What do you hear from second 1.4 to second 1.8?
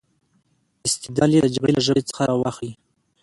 د جګړې